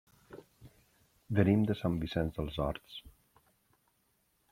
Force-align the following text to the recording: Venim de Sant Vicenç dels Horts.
Venim 1.39 1.65
de 1.71 1.75
Sant 1.81 1.97
Vicenç 2.05 2.39
dels 2.39 2.57
Horts. 2.65 2.97